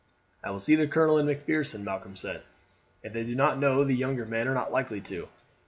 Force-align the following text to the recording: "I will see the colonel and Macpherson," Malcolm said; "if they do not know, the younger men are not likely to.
"I 0.43 0.49
will 0.49 0.59
see 0.59 0.73
the 0.75 0.87
colonel 0.87 1.19
and 1.19 1.27
Macpherson," 1.27 1.83
Malcolm 1.83 2.15
said; 2.15 2.41
"if 3.03 3.13
they 3.13 3.23
do 3.23 3.35
not 3.35 3.59
know, 3.59 3.83
the 3.83 3.93
younger 3.93 4.25
men 4.25 4.47
are 4.47 4.53
not 4.55 4.71
likely 4.71 4.99
to. 5.01 5.27